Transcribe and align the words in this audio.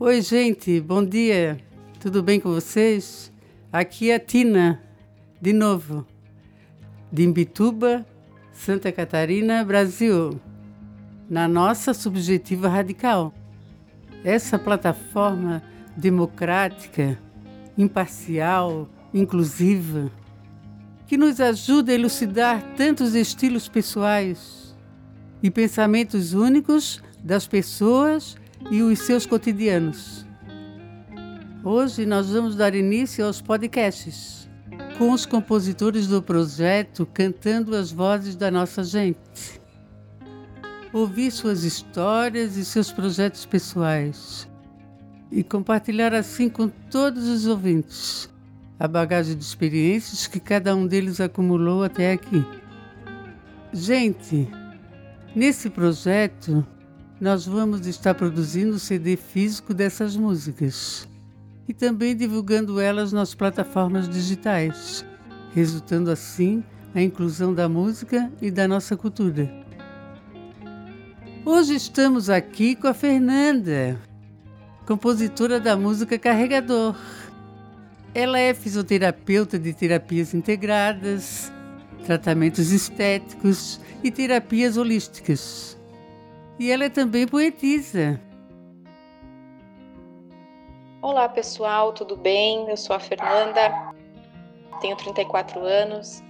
Oi, 0.00 0.22
gente, 0.22 0.80
bom 0.80 1.04
dia. 1.04 1.58
Tudo 1.98 2.22
bem 2.22 2.38
com 2.38 2.50
vocês? 2.50 3.32
Aqui 3.72 4.12
é 4.12 4.14
a 4.14 4.20
Tina, 4.20 4.80
de 5.42 5.52
novo, 5.52 6.06
de 7.10 7.24
Imbituba, 7.24 8.06
Santa 8.52 8.92
Catarina, 8.92 9.64
Brasil, 9.64 10.40
na 11.28 11.48
nossa 11.48 11.92
Subjetiva 11.92 12.68
Radical. 12.68 13.34
Essa 14.22 14.56
plataforma 14.56 15.64
democrática, 15.96 17.18
imparcial, 17.76 18.88
inclusiva, 19.12 20.12
que 21.08 21.16
nos 21.16 21.40
ajuda 21.40 21.90
a 21.90 21.96
elucidar 21.96 22.62
tantos 22.76 23.16
estilos 23.16 23.68
pessoais 23.68 24.76
e 25.42 25.50
pensamentos 25.50 26.34
únicos 26.34 27.02
das 27.20 27.48
pessoas 27.48 28.36
e 28.70 28.82
os 28.82 29.00
seus 29.00 29.26
cotidianos. 29.26 30.26
Hoje 31.64 32.06
nós 32.06 32.30
vamos 32.30 32.56
dar 32.56 32.74
início 32.74 33.24
aos 33.24 33.40
podcasts, 33.40 34.48
com 34.96 35.12
os 35.12 35.26
compositores 35.26 36.06
do 36.06 36.22
projeto 36.22 37.06
cantando 37.06 37.74
as 37.74 37.90
vozes 37.90 38.36
da 38.36 38.50
nossa 38.50 38.84
gente. 38.84 39.60
Ouvir 40.92 41.30
suas 41.30 41.64
histórias 41.64 42.56
e 42.56 42.64
seus 42.64 42.90
projetos 42.92 43.44
pessoais 43.44 44.48
e 45.30 45.42
compartilhar 45.42 46.14
assim 46.14 46.48
com 46.48 46.68
todos 46.68 47.28
os 47.28 47.46
ouvintes 47.46 48.28
a 48.78 48.86
bagagem 48.86 49.36
de 49.36 49.42
experiências 49.42 50.26
que 50.26 50.38
cada 50.38 50.74
um 50.74 50.86
deles 50.86 51.20
acumulou 51.20 51.82
até 51.82 52.12
aqui. 52.12 52.44
Gente, 53.72 54.48
nesse 55.34 55.68
projeto 55.68 56.64
nós 57.20 57.44
vamos 57.44 57.86
estar 57.86 58.14
produzindo 58.14 58.76
o 58.76 58.78
CD 58.78 59.16
físico 59.16 59.74
dessas 59.74 60.16
músicas 60.16 61.08
e 61.66 61.74
também 61.74 62.16
divulgando 62.16 62.80
elas 62.80 63.12
nas 63.12 63.34
plataformas 63.34 64.08
digitais, 64.08 65.04
resultando 65.52 66.10
assim 66.10 66.62
a 66.94 67.02
inclusão 67.02 67.52
da 67.52 67.68
música 67.68 68.30
e 68.40 68.50
da 68.50 68.68
nossa 68.68 68.96
cultura. 68.96 69.50
Hoje 71.44 71.74
estamos 71.74 72.30
aqui 72.30 72.76
com 72.76 72.86
a 72.86 72.94
Fernanda, 72.94 73.98
compositora 74.86 75.58
da 75.58 75.76
música 75.76 76.18
Carregador. 76.18 76.96
Ela 78.14 78.38
é 78.38 78.54
fisioterapeuta 78.54 79.58
de 79.58 79.72
terapias 79.72 80.34
integradas, 80.34 81.52
tratamentos 82.06 82.70
estéticos 82.70 83.80
e 84.04 84.10
terapias 84.10 84.76
holísticas. 84.76 85.77
E 86.58 86.72
ela 86.72 86.86
é 86.86 86.88
também 86.88 87.24
poetisa. 87.24 88.20
Olá 91.00 91.28
pessoal, 91.28 91.92
tudo 91.92 92.16
bem? 92.16 92.68
Eu 92.68 92.76
sou 92.76 92.96
a 92.96 92.98
Fernanda, 92.98 93.94
tenho 94.80 94.96
34 94.96 95.60
anos 95.60 96.20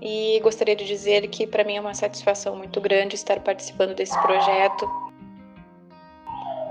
e 0.00 0.40
gostaria 0.40 0.74
de 0.74 0.86
dizer 0.86 1.28
que 1.28 1.46
para 1.46 1.64
mim 1.64 1.76
é 1.76 1.80
uma 1.80 1.92
satisfação 1.92 2.56
muito 2.56 2.80
grande 2.80 3.14
estar 3.14 3.40
participando 3.40 3.94
desse 3.94 4.18
projeto 4.22 4.88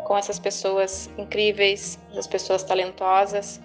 com 0.06 0.18
essas 0.18 0.40
pessoas 0.40 1.12
incríveis, 1.20 2.00
essas 2.10 2.26
pessoas 2.26 2.64
talentosas. 2.64 3.62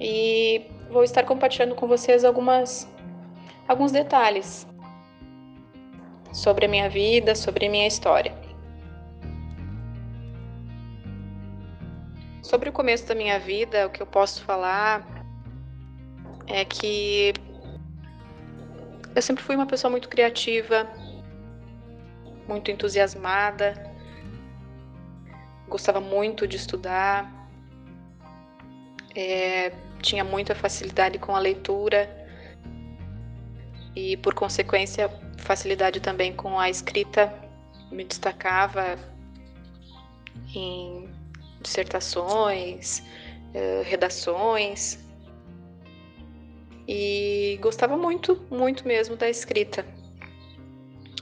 E 0.00 0.66
vou 0.88 1.02
estar 1.02 1.24
compartilhando 1.24 1.74
com 1.74 1.88
vocês 1.88 2.24
algumas 2.24 2.88
alguns 3.66 3.90
detalhes 3.90 4.68
sobre 6.32 6.66
a 6.66 6.68
minha 6.68 6.88
vida, 6.88 7.34
sobre 7.34 7.66
a 7.66 7.70
minha 7.70 7.86
história. 7.86 8.34
Sobre 12.42 12.68
o 12.68 12.72
começo 12.72 13.06
da 13.06 13.14
minha 13.14 13.38
vida, 13.38 13.86
o 13.86 13.90
que 13.90 14.02
eu 14.02 14.06
posso 14.06 14.42
falar 14.44 15.06
é 16.46 16.64
que 16.64 17.32
eu 19.14 19.22
sempre 19.22 19.42
fui 19.44 19.54
uma 19.54 19.66
pessoa 19.66 19.90
muito 19.90 20.08
criativa, 20.08 20.88
muito 22.48 22.70
entusiasmada, 22.70 23.90
gostava 25.68 26.00
muito 26.00 26.46
de 26.46 26.56
estudar, 26.56 27.30
é, 29.14 29.72
tinha 30.00 30.24
muita 30.24 30.54
facilidade 30.54 31.18
com 31.18 31.36
a 31.36 31.38
leitura 31.38 32.08
e, 33.94 34.16
por 34.16 34.34
consequência, 34.34 35.08
facilidade 35.42 36.00
também 36.00 36.32
com 36.32 36.58
a 36.58 36.70
escrita. 36.70 37.32
Me 37.90 38.04
destacava 38.04 38.98
em 40.54 41.08
dissertações, 41.60 43.02
eh, 43.54 43.82
redações 43.84 44.98
e 46.88 47.58
gostava 47.60 47.96
muito, 47.96 48.40
muito 48.50 48.86
mesmo 48.86 49.16
da 49.16 49.28
escrita. 49.28 49.84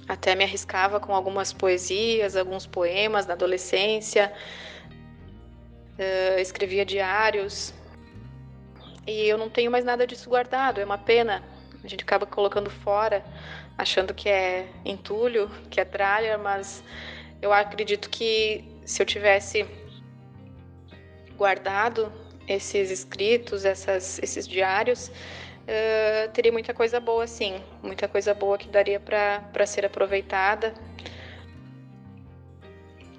Até 0.08 0.34
me 0.34 0.44
arriscava 0.44 0.98
com 0.98 1.14
algumas 1.14 1.52
poesias, 1.52 2.36
alguns 2.36 2.66
poemas 2.66 3.26
na 3.26 3.34
adolescência, 3.34 4.32
uh, 5.96 6.40
escrevia 6.40 6.84
diários 6.84 7.72
e 9.06 9.28
eu 9.28 9.38
não 9.38 9.48
tenho 9.48 9.70
mais 9.70 9.84
nada 9.84 10.06
disso 10.06 10.28
guardado, 10.28 10.80
é 10.80 10.84
uma 10.84 10.98
pena. 10.98 11.44
A 11.82 11.86
gente 11.86 12.02
acaba 12.02 12.26
colocando 12.26 12.68
fora, 12.68 13.24
achando 13.80 14.12
que 14.12 14.28
é 14.28 14.68
entulho, 14.84 15.50
que 15.70 15.80
é 15.80 15.84
tralha, 15.84 16.36
mas 16.36 16.84
eu 17.40 17.52
acredito 17.52 18.10
que 18.10 18.64
se 18.84 19.00
eu 19.00 19.06
tivesse 19.06 19.66
guardado 21.36 22.12
esses 22.46 22.90
escritos, 22.90 23.64
essas, 23.64 24.18
esses 24.22 24.46
diários, 24.46 25.08
uh, 25.08 26.30
teria 26.32 26.52
muita 26.52 26.74
coisa 26.74 27.00
boa, 27.00 27.26
sim. 27.26 27.62
Muita 27.82 28.06
coisa 28.06 28.34
boa 28.34 28.58
que 28.58 28.68
daria 28.68 29.00
para 29.00 29.66
ser 29.66 29.86
aproveitada. 29.86 30.74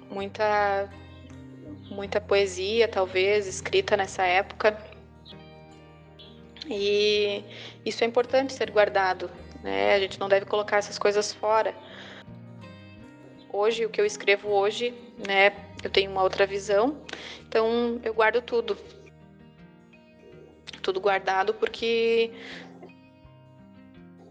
Muita, 0.08 0.88
muita 1.90 2.20
poesia, 2.20 2.86
talvez, 2.86 3.48
escrita 3.48 3.96
nessa 3.96 4.22
época. 4.22 4.78
E 6.68 7.42
isso 7.84 8.04
é 8.04 8.06
importante 8.06 8.52
ser 8.52 8.70
guardado, 8.70 9.28
né? 9.62 9.94
A 9.94 10.00
gente 10.00 10.18
não 10.18 10.28
deve 10.28 10.46
colocar 10.46 10.78
essas 10.78 10.98
coisas 10.98 11.32
fora. 11.32 11.74
Hoje, 13.52 13.84
o 13.84 13.90
que 13.90 14.00
eu 14.00 14.06
escrevo 14.06 14.48
hoje, 14.48 14.94
né, 15.26 15.52
eu 15.82 15.90
tenho 15.90 16.10
uma 16.10 16.22
outra 16.22 16.46
visão, 16.46 16.96
então 17.46 18.00
eu 18.02 18.14
guardo 18.14 18.40
tudo. 18.40 18.76
Tudo 20.80 21.00
guardado 21.00 21.54
porque 21.54 22.32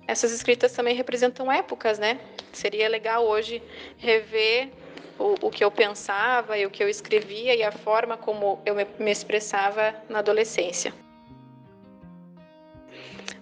essas 0.08 0.32
escritas 0.32 0.74
também 0.74 0.96
representam 0.96 1.52
épocas, 1.52 1.98
né? 1.98 2.20
Seria 2.52 2.90
legal 2.90 3.26
hoje 3.26 3.64
rever 3.98 4.70
o, 5.18 5.48
o, 5.48 5.50
que 5.50 5.64
eu 5.64 5.72
pensava 5.72 6.58
e 6.58 6.66
o 6.66 6.70
que 6.70 6.84
eu 6.84 6.90
escrevia 6.90 7.56
e 7.56 7.64
a 7.64 7.72
forma 7.72 8.18
como 8.18 8.60
eu 8.66 8.76
me, 8.76 8.86
me 9.00 9.12
expressava 9.12 9.96
na 10.10 10.20
adolescência. 10.20 10.94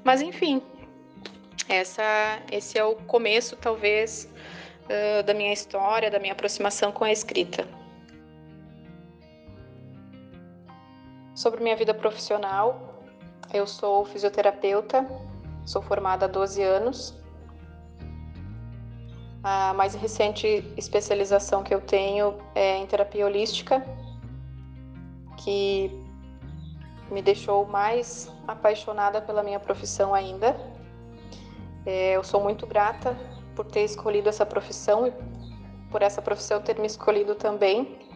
Mas 0.04 0.22
enfim, 0.22 0.62
essa, 1.69 2.41
esse 2.52 2.78
é 2.80 2.84
o 2.84 2.96
começo, 2.96 3.56
talvez, 3.56 4.28
uh, 4.85 5.24
da 5.24 5.34
minha 5.35 5.53
história, 5.53 6.09
da 6.09 6.19
minha 6.19 6.34
aproximação 6.34 6.91
com 6.91 7.03
a 7.03 7.12
escrita. 7.12 7.68
Sobre 11.35 11.63
minha 11.63 11.75
vida 11.75 11.94
profissional, 11.94 13.03
eu 13.53 13.67
sou 13.67 14.03
fisioterapeuta, 14.03 15.08
sou 15.64 15.82
formada 15.82 16.26
há 16.26 16.28
12 16.28 16.61
anos. 16.64 17.16
A 19.44 19.73
mais 19.73 19.94
recente 19.94 20.66
especialização 20.76 21.64
que 21.64 21.73
eu 21.73 21.79
tenho 21.79 22.38
é 22.55 22.78
em 22.78 22.85
terapia 22.85 23.26
holística, 23.26 23.85
que 25.38 25.90
me 27.09 27.22
deixou 27.22 27.66
mais 27.66 28.29
apaixonada 28.47 29.22
pela 29.22 29.41
minha 29.41 29.59
profissão 29.59 30.14
ainda. 30.14 30.58
É, 31.85 32.11
eu 32.14 32.23
sou 32.23 32.41
muito 32.41 32.67
grata 32.67 33.17
por 33.55 33.66
ter 33.66 33.84
escolhido 33.84 34.29
essa 34.29 34.46
profissão 34.46 35.08
e 35.08 35.14
por 35.90 36.02
essa 36.02 36.22
profissão 36.22 36.61
ter 36.61 36.78
me 36.79 36.87
escolhido 36.87 37.35
também, 37.35 38.09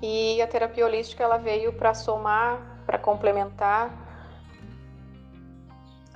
e 0.00 0.40
a 0.40 0.46
terapia 0.46 0.84
holística 0.84 1.24
ela 1.24 1.38
veio 1.38 1.72
para 1.72 1.92
somar, 1.92 2.82
para 2.86 2.98
complementar 2.98 4.06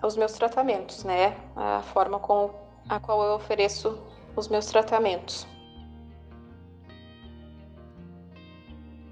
os 0.02 0.16
meus 0.16 0.32
tratamentos, 0.32 1.04
né? 1.04 1.36
A 1.56 1.82
forma 1.82 2.18
com 2.18 2.50
a 2.88 3.00
qual 3.00 3.22
eu 3.24 3.34
ofereço 3.34 4.00
os 4.36 4.48
meus 4.48 4.66
tratamentos. 4.66 5.46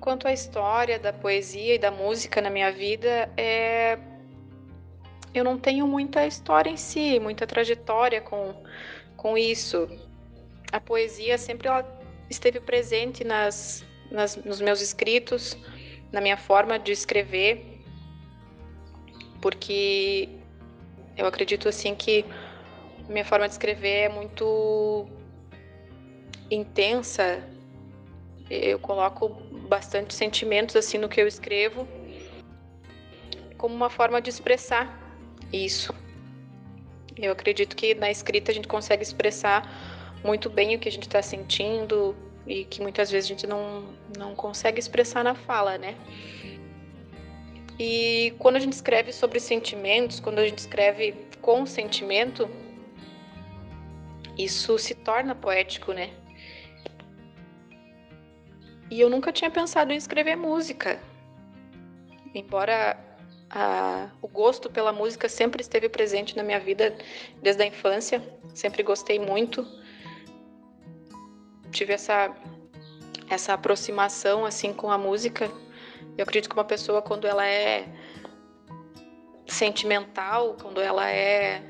Quanto 0.01 0.27
à 0.27 0.33
história 0.33 0.99
da 0.99 1.13
poesia 1.13 1.75
e 1.75 1.79
da 1.79 1.91
música 1.91 2.41
na 2.41 2.49
minha 2.49 2.73
vida, 2.73 3.31
é... 3.37 3.99
eu 5.33 5.45
não 5.45 5.59
tenho 5.59 5.87
muita 5.87 6.27
história 6.27 6.71
em 6.71 6.77
si, 6.77 7.21
muita 7.21 7.47
trajetória 7.47 8.21
com, 8.21 8.55
com 9.17 9.39
isso. 9.39 9.89
A 10.73 10.81
poesia 10.81 11.39
sempre 11.39 11.69
ela 11.69 11.87
esteve 12.29 12.61
presente 12.61 13.23
nas, 13.25 13.85
nas, 14.11 14.37
nos 14.37 14.61
meus 14.61 14.81
escritos, 14.81 15.57
na 16.11 16.21
minha 16.21 16.37
forma 16.37 16.79
de 16.79 16.91
escrever, 16.91 17.81
porque 19.41 20.29
eu 21.17 21.27
acredito 21.27 21.69
assim 21.69 21.95
que 21.95 22.25
minha 23.09 23.25
forma 23.25 23.47
de 23.47 23.55
escrever 23.55 24.05
é 24.05 24.09
muito 24.09 25.09
intensa. 26.51 27.43
Eu 28.49 28.81
coloco 28.81 29.29
bastante 29.69 30.13
sentimentos 30.13 30.75
assim 30.75 30.99
no 30.99 31.09
que 31.09 31.21
eu 31.21 31.29
escrevo, 31.29 31.87
como 33.57 33.75
uma 33.75 33.89
forma 33.89 34.21
de 34.21 34.29
expressar 34.29 35.00
isso. 35.53 35.95
Eu 37.17 37.33
acredito 37.33 37.77
que 37.77 37.95
na 37.95 38.11
escrita 38.11 38.51
a 38.51 38.55
gente 38.55 38.69
consegue 38.69 39.03
expressar 39.03 39.69
muito 40.25 40.49
bem 40.49 40.77
o 40.77 40.79
que 40.79 40.89
a 40.89 40.93
gente 40.93 41.07
está 41.07 41.23
sentindo 41.23 42.17
e 42.47 42.65
que 42.65 42.81
muitas 42.81 43.11
vezes 43.11 43.31
a 43.31 43.35
gente 43.35 43.47
não, 43.47 43.95
não 44.17 44.35
consegue 44.35 44.79
expressar 44.79 45.23
na 45.23 45.35
fala, 45.35 45.79
né? 45.79 45.97
E 47.79 48.35
quando 48.39 48.57
a 48.57 48.61
gente 48.61 48.75
escreve 48.75 49.13
sobre 49.13 49.41
sentimentos, 49.41 50.21
quando 50.21 50.39
a 50.39 50.47
gente 50.47 50.59
escreve 50.59 51.15
com 51.41 51.65
sentimento, 51.65 52.49
isso 54.37 54.79
se 54.79 54.95
torna 54.95 55.35
poético, 55.35 55.93
né? 55.93 56.11
E 58.91 59.01
eu 59.01 59.09
nunca 59.09 59.33
tinha 59.33 59.51
pensado 59.51 59.93
em 59.93 59.97
escrever 59.97 60.37
música. 60.37 61.01
Embora 62.35 62.99
o 64.23 64.29
gosto 64.29 64.71
pela 64.71 64.93
música 64.93 65.29
sempre 65.29 65.61
esteve 65.61 65.89
presente 65.89 66.37
na 66.37 66.43
minha 66.43 66.61
vida 66.61 66.97
desde 67.43 67.63
a 67.63 67.67
infância, 67.67 68.23
sempre 68.55 68.83
gostei 68.83 69.19
muito. 69.19 69.67
Tive 71.71 71.93
essa 71.93 72.35
essa 73.29 73.55
aproximação 73.55 74.45
assim 74.45 74.73
com 74.73 74.91
a 74.91 74.99
música. 74.99 75.51
Eu 76.19 76.25
acredito 76.25 76.49
que 76.49 76.57
uma 76.57 76.65
pessoa 76.65 77.01
quando 77.01 77.27
ela 77.27 77.47
é 77.47 77.87
sentimental, 79.47 80.57
quando 80.61 80.81
ela 80.81 81.11
é 81.11 81.63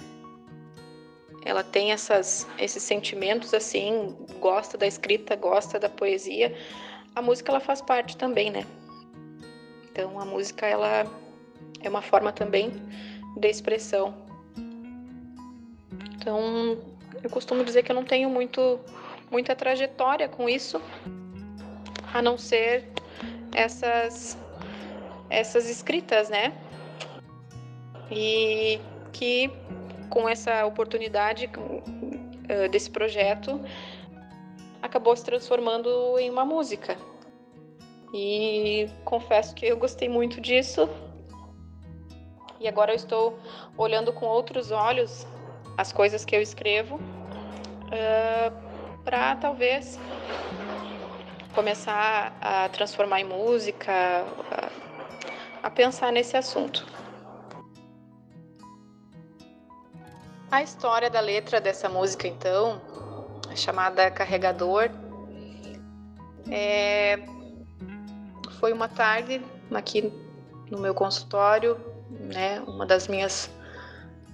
ela 1.44 1.65
tem 1.65 1.93
essas, 1.93 2.47
esses 2.59 2.83
sentimentos 2.83 3.55
assim, 3.55 4.15
gosta 4.38 4.76
da 4.76 4.87
escrita, 4.87 5.35
gosta 5.35 5.79
da 5.79 5.88
poesia, 5.88 6.55
a 7.15 7.23
música 7.23 7.50
ela 7.50 7.61
faz 7.61 7.81
parte 7.81 8.17
também, 8.17 8.50
né? 8.50 8.67
Então 9.91 10.21
a 10.21 10.25
música 10.25 10.67
ela 10.67 11.06
é 11.82 11.88
uma 11.88 12.03
forma 12.03 12.32
também 12.32 12.73
de 13.37 13.49
expressão. 13.49 14.15
Então 16.17 16.79
eu 17.23 17.31
costumo 17.31 17.65
dizer 17.65 17.82
que 17.82 17.91
eu 17.93 17.97
não 17.97 18.05
tenho 18.05 18.29
muito 18.29 18.81
muita 19.31 19.55
trajetória 19.55 20.29
com 20.29 20.49
isso, 20.49 20.81
a 22.12 22.21
não 22.21 22.37
ser 22.37 22.88
essas 23.55 24.37
essas 25.29 25.69
escritas, 25.69 26.29
né? 26.29 26.53
E 28.11 28.81
que 29.12 29.50
com 30.11 30.29
essa 30.29 30.67
oportunidade 30.67 31.49
uh, 31.49 32.69
desse 32.69 32.91
projeto, 32.91 33.61
acabou 34.83 35.17
se 35.17 35.25
transformando 35.25 36.19
em 36.19 36.29
uma 36.29 36.44
música. 36.44 36.99
E 38.12 38.88
confesso 39.05 39.55
que 39.55 39.67
eu 39.67 39.76
gostei 39.76 40.09
muito 40.09 40.41
disso. 40.41 40.88
E 42.61 42.69
agora 42.69 42.93
eu 42.93 42.97
estou 42.97 43.39
olhando 43.77 44.12
com 44.12 44.27
outros 44.27 44.71
olhos 44.71 45.27
as 45.79 45.93
coisas 45.93 46.27
que 46.27 46.37
eu 46.37 46.43
escrevo 46.43 46.97
uh, 46.97 49.03
para 49.03 49.35
talvez 49.37 49.99
começar 51.55 52.37
a 52.39 52.69
transformar 52.69 53.21
em 53.21 53.25
música, 53.25 53.93
a, 54.51 55.67
a 55.67 55.71
pensar 55.71 56.12
nesse 56.12 56.37
assunto. 56.37 56.87
A 60.51 60.62
história 60.62 61.09
da 61.09 61.21
letra 61.21 61.61
dessa 61.61 61.89
música, 61.89 62.29
então, 62.29 62.81
chamada 63.55 64.11
Carregador, 64.11 64.91
é... 66.51 67.21
foi 68.59 68.73
uma 68.73 68.89
tarde 68.89 69.41
aqui 69.73 70.12
no 70.71 70.79
meu 70.79 70.93
consultório, 70.93 71.89
né? 72.11 72.61
Uma 72.67 72.85
das 72.85 73.09
minhas 73.09 73.51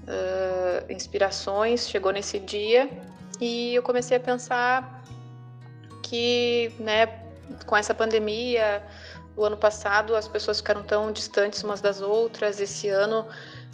uh, 0.04 0.92
inspirações 0.92 1.88
chegou 1.88 2.12
nesse 2.12 2.38
dia 2.38 2.88
e 3.40 3.74
eu 3.74 3.82
comecei 3.82 4.16
a 4.16 4.20
pensar 4.20 5.02
que, 6.02 6.72
né? 6.78 7.06
Com 7.66 7.76
essa 7.76 7.94
pandemia, 7.94 8.82
o 9.36 9.44
ano 9.44 9.56
passado 9.56 10.16
as 10.16 10.26
pessoas 10.26 10.58
ficaram 10.58 10.82
tão 10.82 11.12
distantes 11.12 11.62
umas 11.62 11.80
das 11.80 12.00
outras. 12.00 12.60
Esse 12.60 12.88
ano 12.88 13.26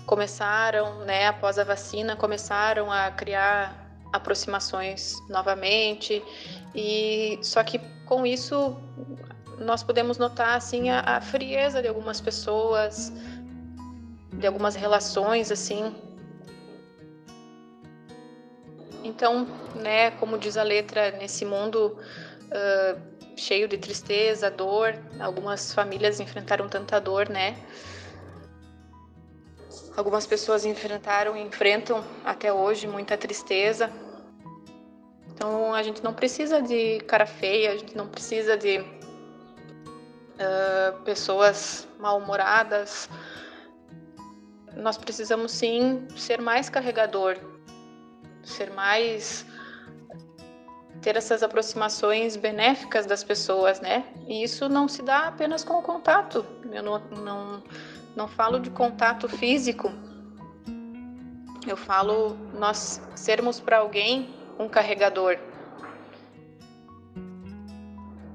começaram, 0.07 1.05
né, 1.05 1.29
após 1.29 1.59
a 1.59 1.65
vacina, 1.65 2.17
começaram 2.17 2.91
a 2.91 3.11
criar 3.11 3.83
aproximações 4.13 5.17
novamente 5.29 6.23
e 6.75 7.39
só 7.43 7.63
que 7.63 7.79
com 8.05 8.27
isso 8.27 8.77
nós 9.59 9.83
podemos 9.83 10.19
notar 10.19 10.57
assim 10.57 10.91
a, 10.91 11.01
a 11.01 11.21
frieza 11.21 11.81
de 11.81 11.89
algumas 11.89 12.21
pessoas, 12.21 13.13
de 14.43 14.47
algumas 14.49 14.75
relações 14.75 15.53
assim. 15.53 15.95
Então, 19.05 19.47
né, 19.75 20.11
como 20.13 20.37
diz 20.37 20.57
a 20.57 20.65
letra, 20.65 21.13
nesse 21.13 21.45
mundo 21.45 21.97
uh, 22.49 23.01
cheio 23.37 23.69
de 23.69 23.79
tristeza, 23.79 24.51
dor, 24.51 24.99
algumas 25.21 25.73
famílias 25.73 26.19
enfrentaram 26.19 26.69
tanta 26.69 27.01
dor, 27.01 27.29
né? 27.29 27.57
Algumas 29.97 30.27
pessoas 30.27 30.65
enfrentaram 30.65 31.37
e 31.37 31.41
enfrentam 31.41 32.05
até 32.25 32.53
hoje 32.53 32.89
muita 32.89 33.17
tristeza. 33.17 33.93
Então 35.33 35.73
a 35.73 35.85
gente 35.85 36.03
não 36.03 36.13
precisa 36.13 36.61
de 36.61 36.99
cara 37.01 37.27
feia, 37.27 37.71
a 37.73 37.77
gente 37.77 37.97
não 37.97 38.09
precisa 38.09 38.57
de 38.57 38.81
uh, 38.81 38.87
pessoas 41.05 41.87
mal-humoradas. 41.99 43.09
Nós 44.77 44.97
precisamos 44.97 45.53
sim 45.53 46.07
ser 46.17 46.41
mais 46.41 46.69
carregador, 46.69 47.37
ser 48.43 48.71
mais 48.71 49.45
ter 51.01 51.17
essas 51.17 51.43
aproximações 51.43 52.37
benéficas 52.37 53.07
das 53.07 53.25
pessoas, 53.25 53.81
né? 53.81 54.05
E 54.29 54.43
isso 54.43 54.69
não 54.69 54.87
se 54.87 55.03
dá 55.03 55.27
apenas 55.29 55.65
com 55.65 55.75
o 55.75 55.83
contato. 55.83 56.47
Eu 56.71 56.83
não, 56.83 56.99
não 56.99 57.63
não 58.15 58.29
falo 58.29 58.61
de 58.61 58.71
contato 58.71 59.29
físico. 59.29 59.91
Eu 61.67 61.77
falo 61.77 62.37
nós 62.59 63.01
sermos 63.15 63.61
para 63.61 63.79
alguém 63.79 64.35
um 64.59 64.69
carregador. 64.69 65.39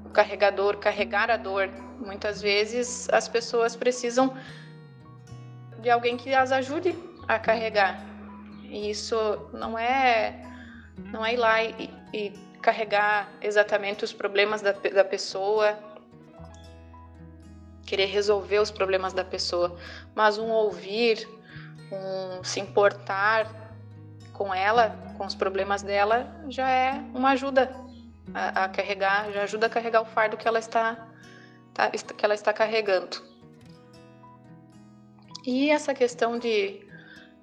O 0.04 0.10
carregador, 0.10 0.76
carregar 0.78 1.30
a 1.30 1.36
dor. 1.36 1.68
Muitas 1.98 2.40
vezes 2.40 3.08
as 3.10 3.28
pessoas 3.28 3.76
precisam 3.76 4.34
de 5.78 5.90
alguém 5.90 6.16
que 6.16 6.34
as 6.34 6.52
ajude 6.52 6.94
a 7.26 7.38
carregar. 7.38 8.04
E 8.64 8.90
isso 8.90 9.16
não 9.52 9.78
é 9.78 10.44
não 11.12 11.24
é 11.24 11.34
ir 11.34 11.36
lá 11.36 11.62
e, 11.62 11.90
e 12.12 12.30
carregar 12.60 13.28
exatamente 13.40 14.04
os 14.04 14.12
problemas 14.12 14.60
da, 14.60 14.72
da 14.72 15.04
pessoa, 15.04 15.78
querer 17.86 18.06
resolver 18.06 18.58
os 18.58 18.70
problemas 18.70 19.12
da 19.12 19.24
pessoa, 19.24 19.76
mas 20.14 20.38
um 20.38 20.50
ouvir, 20.50 21.26
um 21.92 22.42
se 22.42 22.60
importar 22.60 23.46
com 24.32 24.52
ela, 24.52 24.96
com 25.16 25.24
os 25.24 25.34
problemas 25.34 25.82
dela, 25.82 26.30
já 26.48 26.68
é 26.68 26.92
uma 27.14 27.30
ajuda 27.30 27.74
a, 28.34 28.64
a 28.64 28.68
carregar, 28.68 29.32
já 29.32 29.42
ajuda 29.42 29.66
a 29.66 29.70
carregar 29.70 30.02
o 30.02 30.04
fardo 30.04 30.36
que 30.36 30.46
ela 30.46 30.58
está, 30.58 31.08
tá, 31.72 31.90
que 31.90 32.24
ela 32.24 32.34
está 32.34 32.52
carregando. 32.52 33.22
E 35.50 35.70
essa 35.70 35.94
questão 35.94 36.38
de 36.38 36.78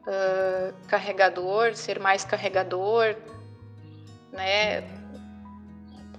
uh, 0.05 0.71
carregador, 0.87 1.73
ser 1.73 1.99
mais 1.99 2.23
carregador, 2.23 3.15
né? 4.31 4.83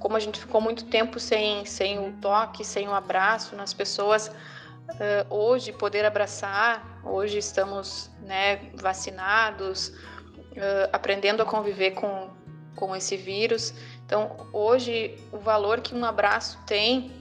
como 0.01 0.17
a 0.17 0.19
gente 0.19 0.41
ficou 0.41 0.61
muito 0.61 0.87
tempo 0.87 1.21
sem, 1.21 1.65
sem 1.65 1.97
o 2.01 2.13
toque, 2.21 2.65
sem 2.65 2.89
o 2.89 2.93
abraço 2.93 3.55
nas 3.55 3.73
pessoas, 3.73 4.27
uh, 4.27 5.33
hoje 5.33 5.73
poder 5.73 6.05
abraçar, 6.05 7.01
hoje 7.05 7.39
estamos 7.39 8.11
né, 8.23 8.57
vacinados, 8.75 9.91
uh, 9.91 10.91
aprendendo 10.93 11.41
a 11.41 11.47
conviver 11.47 11.93
com, 11.93 12.31
com 12.75 12.97
esse 12.97 13.17
vírus. 13.17 13.73
Então, 14.05 14.49
hoje, 14.53 15.17
o 15.31 15.39
valor 15.39 15.81
que 15.81 15.95
um 15.95 16.05
abraço 16.05 16.59
tem, 16.67 17.13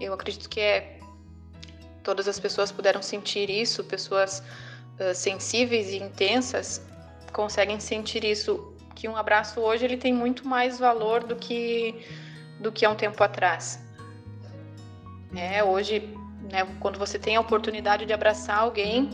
eu 0.00 0.14
acredito 0.14 0.48
que 0.48 0.58
é. 0.58 0.95
Todas 2.06 2.28
as 2.28 2.38
pessoas 2.38 2.70
puderam 2.70 3.02
sentir 3.02 3.50
isso, 3.50 3.82
pessoas 3.82 4.40
uh, 5.00 5.12
sensíveis 5.12 5.86
e 5.88 5.96
intensas 5.96 6.80
conseguem 7.32 7.80
sentir 7.80 8.22
isso 8.24 8.72
que 8.94 9.08
um 9.08 9.16
abraço 9.16 9.60
hoje 9.60 9.84
ele 9.84 9.96
tem 9.96 10.12
muito 10.14 10.46
mais 10.48 10.78
valor 10.78 11.24
do 11.24 11.34
que 11.36 12.06
do 12.60 12.70
que 12.72 12.86
há 12.86 12.90
um 12.90 12.94
tempo 12.94 13.20
atrás. 13.22 13.64
É, 15.36 15.64
hoje, 15.64 15.94
né, 16.50 16.60
quando 16.80 16.96
você 16.96 17.18
tem 17.18 17.34
a 17.36 17.40
oportunidade 17.40 18.06
de 18.06 18.12
abraçar 18.12 18.58
alguém, 18.60 19.10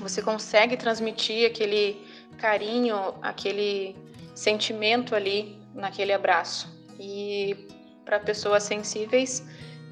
você 0.00 0.20
consegue 0.20 0.76
transmitir 0.76 1.46
aquele 1.50 2.04
carinho, 2.36 2.96
aquele 3.22 3.96
sentimento 4.34 5.14
ali 5.14 5.56
naquele 5.72 6.12
abraço. 6.12 6.68
E 6.98 7.56
para 8.04 8.18
pessoas 8.18 8.64
sensíveis, 8.64 9.42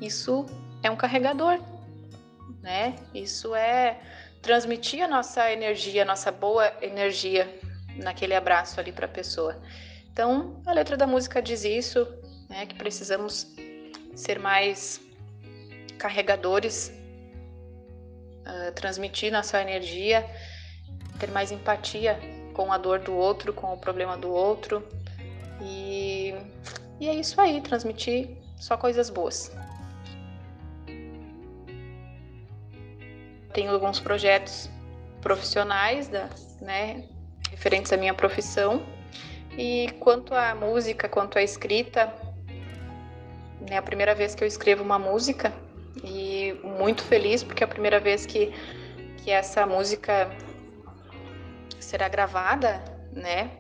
isso 0.02 0.44
é 0.82 0.90
um 0.90 0.96
carregador, 0.96 1.58
né? 2.62 2.96
Isso 3.14 3.54
é 3.54 4.00
transmitir 4.42 5.02
a 5.02 5.08
nossa 5.08 5.50
energia, 5.52 6.02
a 6.02 6.04
nossa 6.04 6.30
boa 6.30 6.72
energia 6.80 7.60
naquele 7.96 8.34
abraço 8.34 8.80
ali 8.80 8.92
para 8.92 9.06
a 9.06 9.08
pessoa. 9.08 9.60
Então, 10.12 10.60
a 10.66 10.72
letra 10.72 10.96
da 10.96 11.06
música 11.06 11.40
diz 11.40 11.64
isso, 11.64 12.06
né, 12.48 12.66
que 12.66 12.74
precisamos 12.74 13.46
ser 14.14 14.38
mais 14.38 15.00
carregadores, 15.98 16.92
uh, 18.46 18.72
transmitir 18.74 19.30
nossa 19.30 19.60
energia, 19.60 20.28
ter 21.18 21.30
mais 21.30 21.52
empatia 21.52 22.18
com 22.54 22.72
a 22.72 22.78
dor 22.78 22.98
do 22.98 23.14
outro, 23.14 23.52
com 23.52 23.72
o 23.72 23.78
problema 23.78 24.16
do 24.16 24.30
outro. 24.30 24.86
E, 25.62 26.34
e 26.98 27.08
é 27.08 27.14
isso 27.14 27.40
aí, 27.40 27.60
transmitir 27.60 28.36
só 28.58 28.76
coisas 28.76 29.10
boas. 29.10 29.52
Tenho 33.52 33.73
alguns 33.73 34.00
projetos 34.00 34.71
profissionais, 35.21 36.09
da, 36.09 36.28
né, 36.61 37.04
referentes 37.50 37.92
à 37.92 37.97
minha 37.97 38.14
profissão. 38.14 38.83
E 39.59 39.90
quanto 39.99 40.35
à 40.35 40.54
música, 40.54 41.09
quanto 41.09 41.38
à 41.38 41.42
escrita, 41.42 42.12
é 43.69 43.76
a 43.76 43.83
primeira 43.83 44.14
vez 44.14 44.35
que 44.35 44.42
eu 44.42 44.49
escrevo 44.49 44.83
uma 44.83 44.99
música 44.99 45.52
e 46.02 46.59
muito 46.62 47.02
feliz 47.02 47.42
porque 47.42 47.62
é 47.62 47.66
a 47.66 47.69
primeira 47.69 48.00
vez 48.00 48.25
que, 48.25 48.52
que 49.19 49.30
essa 49.30 49.66
música 49.66 50.30
será 51.78 52.09
gravada, 52.09 52.83
né? 53.12 53.50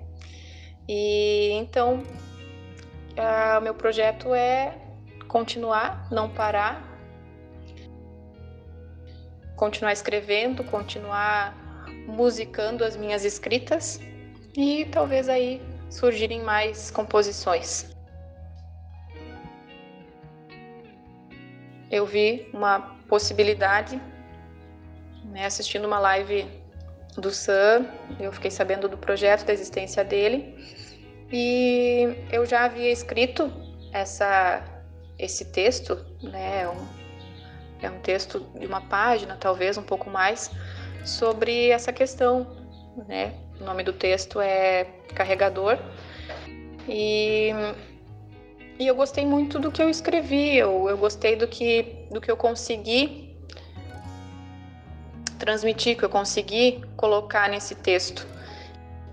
E 0.88 1.50
então, 1.52 2.02
o 3.58 3.60
meu 3.60 3.74
projeto 3.74 4.34
é 4.34 4.76
continuar, 5.28 6.08
não 6.10 6.28
parar, 6.28 6.89
continuar 9.60 9.92
escrevendo, 9.92 10.64
continuar 10.64 11.54
musicando 12.06 12.82
as 12.82 12.96
minhas 12.96 13.26
escritas 13.26 14.00
e 14.56 14.86
talvez 14.90 15.28
aí 15.28 15.60
surgirem 15.90 16.42
mais 16.42 16.90
composições. 16.90 17.94
Eu 21.90 22.06
vi 22.06 22.48
uma 22.54 22.96
possibilidade, 23.06 24.00
né, 25.26 25.44
assistindo 25.44 25.84
uma 25.84 25.98
live 25.98 26.48
do 27.18 27.30
Sam, 27.30 27.84
eu 28.18 28.32
fiquei 28.32 28.50
sabendo 28.50 28.88
do 28.88 28.96
projeto, 28.96 29.44
da 29.44 29.52
existência 29.52 30.02
dele, 30.02 30.56
e 31.30 32.16
eu 32.32 32.46
já 32.46 32.64
havia 32.64 32.90
escrito 32.90 33.52
essa, 33.92 34.64
esse 35.18 35.44
texto, 35.52 36.02
né, 36.22 36.66
um, 36.66 36.99
é 37.82 37.90
um 37.90 37.98
texto 38.00 38.40
de 38.58 38.66
uma 38.66 38.80
página, 38.80 39.36
talvez 39.36 39.76
um 39.76 39.82
pouco 39.82 40.10
mais, 40.10 40.50
sobre 41.04 41.68
essa 41.70 41.92
questão, 41.92 42.46
né? 43.08 43.34
O 43.60 43.64
nome 43.64 43.82
do 43.82 43.92
texto 43.92 44.40
é 44.40 44.84
Carregador. 45.14 45.78
E, 46.88 47.50
e 48.78 48.86
eu 48.86 48.94
gostei 48.94 49.24
muito 49.24 49.58
do 49.58 49.70
que 49.70 49.82
eu 49.82 49.88
escrevi, 49.88 50.56
eu, 50.56 50.88
eu 50.88 50.96
gostei 50.96 51.36
do 51.36 51.46
que, 51.46 52.06
do 52.10 52.20
que 52.20 52.30
eu 52.30 52.36
consegui 52.36 53.30
transmitir, 55.38 55.96
que 55.96 56.04
eu 56.04 56.10
consegui 56.10 56.82
colocar 56.96 57.48
nesse 57.48 57.74
texto. 57.74 58.26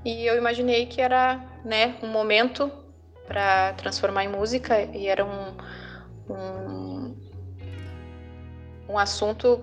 E 0.04 0.26
eu 0.26 0.38
imaginei 0.38 0.86
que 0.86 1.02
era 1.02 1.42
né, 1.64 1.96
um 2.04 2.08
momento 2.08 2.72
para 3.28 3.74
transformar 3.74 4.24
em 4.24 4.28
música 4.28 4.82
e 4.82 5.08
era 5.08 5.26
um, 5.26 5.56
um 8.88 8.98
assunto 8.98 9.60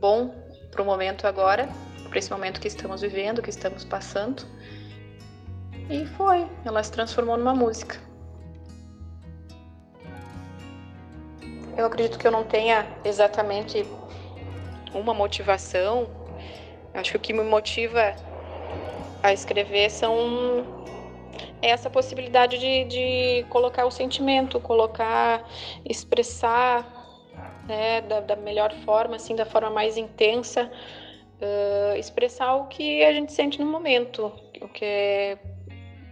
bom 0.00 0.34
para 0.70 0.82
o 0.82 0.84
momento 0.84 1.26
agora, 1.26 1.68
para 2.08 2.18
esse 2.18 2.30
momento 2.30 2.60
que 2.60 2.68
estamos 2.68 3.00
vivendo, 3.00 3.42
que 3.42 3.50
estamos 3.50 3.84
passando. 3.84 4.44
E 5.88 6.04
foi, 6.04 6.46
ela 6.64 6.82
se 6.82 6.92
transformou 6.92 7.36
numa 7.36 7.54
música. 7.54 7.96
Eu 11.76 11.86
acredito 11.86 12.18
que 12.18 12.26
eu 12.26 12.30
não 12.30 12.44
tenha 12.44 12.86
exatamente 13.04 13.86
uma 14.94 15.12
motivação. 15.12 16.08
Acho 16.94 17.12
que 17.12 17.16
o 17.16 17.20
que 17.20 17.32
me 17.32 17.44
motiva 17.44 18.16
a 19.22 19.32
escrever 19.32 19.90
são 19.90 20.64
essa 21.60 21.90
possibilidade 21.90 22.58
de, 22.58 22.84
de 22.84 23.46
colocar 23.50 23.84
o 23.84 23.90
sentimento, 23.90 24.58
colocar, 24.60 25.46
expressar 25.84 26.95
né, 27.66 28.00
da, 28.02 28.20
da, 28.20 28.36
melhor 28.36 28.72
forma, 28.84 29.16
assim, 29.16 29.34
da 29.34 29.44
forma 29.44 29.70
mais 29.70 29.96
intensa, 29.96 30.70
uh, 31.40 31.96
expressar 31.96 32.56
o 32.56 32.66
que 32.68 33.04
a 33.04 33.12
gente 33.12 33.32
sente 33.32 33.58
no 33.58 33.66
momento, 33.66 34.32
o 34.60 34.68
que 34.68 34.84
é 34.84 35.38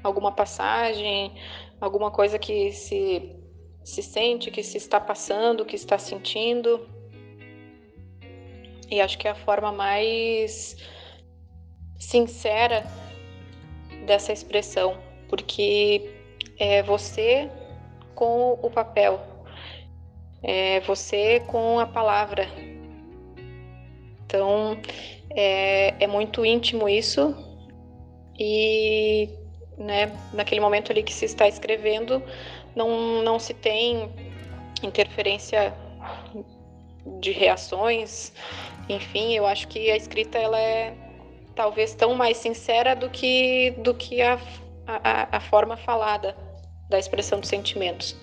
alguma 0.02 0.32
passagem, 0.32 1.32
alguma 1.80 2.10
coisa 2.10 2.38
que 2.38 2.72
se, 2.72 3.36
se 3.82 4.02
sente, 4.02 4.50
que 4.50 4.62
se 4.62 4.76
está 4.76 5.00
passando, 5.00 5.64
que 5.64 5.76
está 5.76 5.98
sentindo. 5.98 6.86
E 8.90 9.00
acho 9.00 9.18
que 9.18 9.26
é 9.26 9.30
a 9.30 9.34
forma 9.34 9.72
mais 9.72 10.76
sincera 11.98 12.84
dessa 14.06 14.32
expressão, 14.32 14.98
porque 15.28 16.14
é 16.58 16.82
você 16.82 17.50
com 18.14 18.52
o 18.62 18.70
papel, 18.70 19.20
é 20.44 20.80
você 20.80 21.40
com 21.46 21.78
a 21.80 21.86
palavra. 21.86 22.46
Então 24.26 24.78
é, 25.34 25.94
é 25.98 26.06
muito 26.06 26.44
íntimo 26.44 26.88
isso 26.88 27.34
e 28.38 29.30
né, 29.78 30.12
naquele 30.32 30.60
momento 30.60 30.92
ali 30.92 31.02
que 31.02 31.12
se 31.12 31.24
está 31.24 31.48
escrevendo 31.48 32.22
não, 32.76 33.22
não 33.22 33.38
se 33.38 33.54
tem 33.54 34.10
interferência 34.82 35.74
de 37.20 37.32
reações, 37.32 38.32
enfim, 38.88 39.34
eu 39.34 39.46
acho 39.46 39.68
que 39.68 39.90
a 39.90 39.96
escrita 39.96 40.38
ela 40.38 40.58
é 40.58 40.94
talvez 41.54 41.94
tão 41.94 42.14
mais 42.14 42.36
sincera 42.36 42.94
do 42.94 43.08
que 43.08 43.70
do 43.78 43.94
que 43.94 44.20
a, 44.20 44.38
a, 44.86 45.36
a 45.36 45.40
forma 45.40 45.76
falada 45.76 46.36
da 46.90 46.98
expressão 46.98 47.40
dos 47.40 47.48
sentimentos. 47.48 48.16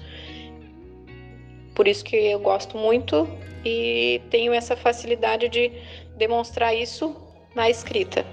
Por 1.75 1.87
isso 1.87 2.03
que 2.03 2.15
eu 2.15 2.39
gosto 2.39 2.77
muito 2.77 3.27
e 3.63 4.21
tenho 4.29 4.53
essa 4.53 4.75
facilidade 4.75 5.47
de 5.49 5.71
demonstrar 6.17 6.75
isso 6.75 7.15
na 7.55 7.69
escrita. 7.69 8.25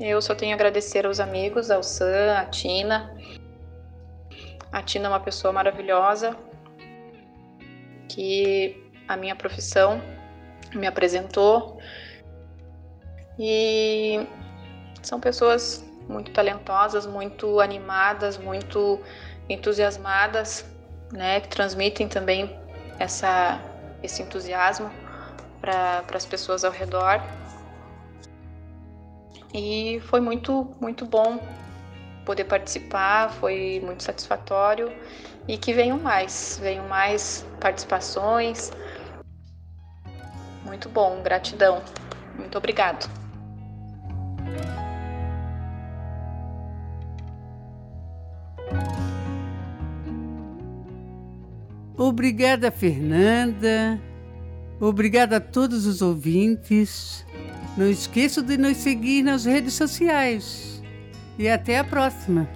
Eu 0.00 0.20
só 0.20 0.34
tenho 0.34 0.52
a 0.52 0.54
agradecer 0.54 1.06
aos 1.06 1.20
amigos, 1.20 1.70
ao 1.70 1.82
Sam, 1.82 2.36
à 2.36 2.44
Tina. 2.46 3.16
A 4.72 4.82
Tina 4.82 5.06
é 5.06 5.08
uma 5.08 5.20
pessoa 5.20 5.52
maravilhosa 5.52 6.36
que 8.08 8.90
a 9.06 9.16
minha 9.16 9.36
profissão 9.36 10.00
me 10.74 10.86
apresentou 10.86 11.78
e 13.38 14.26
são 15.02 15.20
pessoas 15.20 15.84
muito 16.08 16.32
talentosas, 16.32 17.06
muito 17.06 17.60
animadas, 17.60 18.36
muito 18.36 19.00
entusiasmadas 19.48 20.73
né, 21.14 21.40
que 21.40 21.48
transmitem 21.48 22.08
também 22.08 22.58
essa, 22.98 23.60
esse 24.02 24.20
entusiasmo 24.20 24.90
para 25.60 26.04
as 26.12 26.26
pessoas 26.26 26.64
ao 26.64 26.72
redor. 26.72 27.22
E 29.54 30.00
foi 30.06 30.20
muito, 30.20 30.74
muito 30.80 31.06
bom 31.06 31.38
poder 32.26 32.44
participar, 32.44 33.30
foi 33.30 33.80
muito 33.84 34.02
satisfatório 34.02 34.92
e 35.46 35.56
que 35.56 35.72
venham 35.72 35.98
mais, 35.98 36.58
venham 36.60 36.88
mais 36.88 37.46
participações. 37.60 38.72
Muito 40.64 40.88
bom, 40.88 41.22
gratidão. 41.22 41.82
Muito 42.36 42.58
obrigado. 42.58 43.23
Obrigada, 52.06 52.70
Fernanda. 52.70 53.98
Obrigada 54.78 55.38
a 55.38 55.40
todos 55.40 55.86
os 55.86 56.02
ouvintes. 56.02 57.24
Não 57.78 57.88
esqueça 57.88 58.42
de 58.42 58.58
nos 58.58 58.76
seguir 58.76 59.22
nas 59.22 59.46
redes 59.46 59.72
sociais. 59.72 60.82
E 61.38 61.48
até 61.48 61.78
a 61.78 61.84
próxima. 61.84 62.46